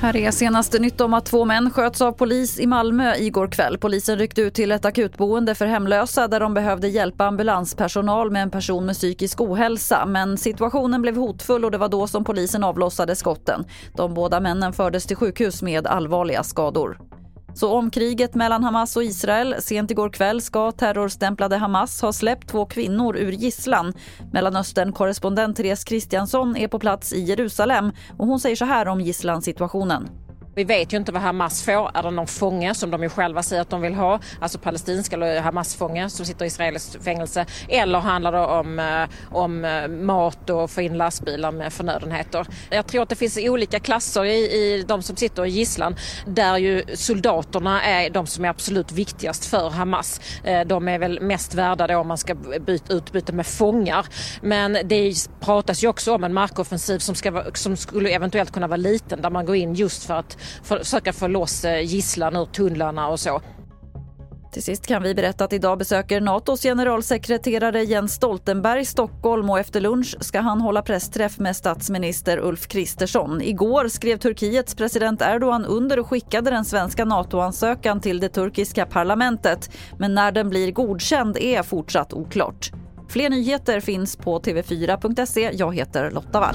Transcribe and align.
Här 0.00 0.16
är 0.16 0.30
senaste 0.30 0.78
nytt 0.78 1.00
om 1.00 1.14
att 1.14 1.26
två 1.26 1.44
män 1.44 1.70
sköts 1.70 2.00
av 2.00 2.12
polis 2.12 2.60
i 2.60 2.66
Malmö 2.66 3.14
igår 3.16 3.46
kväll. 3.48 3.78
Polisen 3.78 4.18
ryckte 4.18 4.40
ut 4.40 4.54
till 4.54 4.72
ett 4.72 4.84
akutboende 4.84 5.54
för 5.54 5.66
hemlösa 5.66 6.28
där 6.28 6.40
de 6.40 6.54
behövde 6.54 6.88
hjälpa 6.88 7.26
ambulanspersonal 7.26 8.30
med 8.30 8.42
en 8.42 8.50
person 8.50 8.86
med 8.86 8.94
psykisk 8.94 9.40
ohälsa. 9.40 10.06
Men 10.06 10.38
situationen 10.38 11.02
blev 11.02 11.16
hotfull 11.16 11.64
och 11.64 11.70
det 11.70 11.78
var 11.78 11.88
då 11.88 12.06
som 12.06 12.24
polisen 12.24 12.64
avlossade 12.64 13.16
skotten. 13.16 13.64
De 13.96 14.14
båda 14.14 14.40
männen 14.40 14.72
fördes 14.72 15.06
till 15.06 15.16
sjukhus 15.16 15.62
med 15.62 15.86
allvarliga 15.86 16.42
skador. 16.42 17.09
Så 17.54 17.72
om 17.72 17.90
kriget 17.90 18.34
mellan 18.34 18.64
Hamas 18.64 18.96
och 18.96 19.04
Israel. 19.04 19.54
Sent 19.58 19.90
igår 19.90 20.10
kväll 20.10 20.40
ska 20.40 20.72
terrorstämplade 20.72 21.56
Hamas 21.56 22.02
ha 22.02 22.12
släppt 22.12 22.48
två 22.48 22.66
kvinnor 22.66 23.16
ur 23.16 23.32
gisslan. 23.32 23.92
Mellanöstern-korrespondent 24.32 25.56
Therese 25.56 25.84
Kristiansson 25.84 26.56
är 26.56 26.68
på 26.68 26.78
plats 26.78 27.12
i 27.12 27.20
Jerusalem 27.20 27.92
och 28.18 28.26
hon 28.26 28.40
säger 28.40 28.56
så 28.56 28.64
här 28.64 28.88
om 28.88 29.00
gisslansituationen. 29.00 30.08
Vi 30.54 30.64
vet 30.64 30.92
ju 30.92 30.96
inte 30.96 31.12
vad 31.12 31.22
Hamas 31.22 31.62
får. 31.62 31.90
Är 31.94 32.02
det 32.02 32.10
någon 32.10 32.26
fånge 32.26 32.74
som 32.74 32.90
de 32.90 33.02
ju 33.02 33.08
själva 33.08 33.42
säger 33.42 33.62
att 33.62 33.70
de 33.70 33.80
vill 33.80 33.94
ha? 33.94 34.20
Alltså 34.40 34.58
palestinska 34.58 35.16
eller 35.16 35.40
Hamas-fånge 35.40 36.10
som 36.10 36.26
sitter 36.26 36.44
i 36.44 36.48
israeliskt 36.48 37.04
fängelse. 37.04 37.46
Eller 37.68 37.98
handlar 37.98 38.32
det 38.32 38.46
om, 38.46 38.78
eh, 38.78 39.36
om 39.36 39.64
eh, 39.64 39.88
mat 39.88 40.50
och 40.50 40.70
få 40.70 40.80
in 40.80 40.98
lastbilar 40.98 41.52
med 41.52 41.72
förnödenheter? 41.72 42.46
Jag 42.70 42.86
tror 42.86 43.02
att 43.02 43.08
det 43.08 43.16
finns 43.16 43.38
olika 43.40 43.80
klasser 43.80 44.24
i, 44.24 44.36
i 44.36 44.84
de 44.88 45.02
som 45.02 45.16
sitter 45.16 45.46
i 45.46 45.48
gisslan. 45.48 45.96
Där 46.26 46.56
ju 46.58 46.84
soldaterna 46.94 47.82
är 47.82 48.10
de 48.10 48.26
som 48.26 48.44
är 48.44 48.48
absolut 48.48 48.92
viktigast 48.92 49.46
för 49.46 49.70
Hamas. 49.70 50.20
Eh, 50.44 50.60
de 50.66 50.88
är 50.88 50.98
väl 50.98 51.20
mest 51.20 51.54
värda 51.54 51.86
då 51.86 51.96
om 51.96 52.08
man 52.08 52.18
ska 52.18 52.34
byta, 52.34 52.92
utbyta 52.92 53.32
med 53.32 53.46
fångar. 53.46 54.06
Men 54.42 54.78
det 54.84 55.14
pratas 55.40 55.84
ju 55.84 55.88
också 55.88 56.14
om 56.14 56.24
en 56.24 56.34
markoffensiv 56.34 56.98
som, 56.98 57.14
ska, 57.14 57.44
som 57.54 57.76
skulle 57.76 58.10
eventuellt 58.10 58.50
kunna 58.52 58.66
vara 58.66 58.76
liten 58.76 59.22
där 59.22 59.30
man 59.30 59.46
går 59.46 59.56
in 59.56 59.74
just 59.74 60.04
för 60.04 60.14
att 60.14 60.39
försöka 60.62 61.12
få 61.12 61.26
loss 61.26 61.64
eh, 61.64 61.80
gisslan 61.80 62.36
ur 62.36 62.44
tunnlarna 62.44 63.08
och 63.08 63.20
så. 63.20 63.40
Till 64.52 64.62
sist 64.62 64.86
kan 64.86 65.02
vi 65.02 65.14
berätta 65.14 65.44
att 65.44 65.52
idag 65.52 65.78
besöker 65.78 66.20
Natos 66.20 66.62
generalsekreterare 66.62 67.82
Jens 67.82 68.12
Stoltenberg 68.12 68.84
Stockholm 68.84 69.50
och 69.50 69.58
efter 69.58 69.80
lunch 69.80 70.16
ska 70.20 70.40
han 70.40 70.60
hålla 70.60 70.82
pressträff 70.82 71.38
med 71.38 71.56
statsminister 71.56 72.38
Ulf 72.38 72.68
Kristersson. 72.68 73.42
Igår 73.42 73.88
skrev 73.88 74.16
Turkiets 74.16 74.74
president 74.74 75.22
Erdogan 75.22 75.64
under 75.64 75.98
och 75.98 76.06
skickade 76.06 76.50
den 76.50 76.64
svenska 76.64 77.04
NATO-ansökan 77.04 78.00
till 78.00 78.20
det 78.20 78.28
turkiska 78.28 78.86
parlamentet. 78.86 79.70
Men 79.98 80.14
när 80.14 80.32
den 80.32 80.50
blir 80.50 80.72
godkänd 80.72 81.36
är 81.36 81.62
fortsatt 81.62 82.12
oklart. 82.12 82.70
Fler 83.08 83.30
nyheter 83.30 83.80
finns 83.80 84.16
på 84.16 84.40
tv4.se. 84.40 85.50
Jag 85.52 85.74
heter 85.74 86.10
Lotta 86.10 86.40
Wall. 86.40 86.54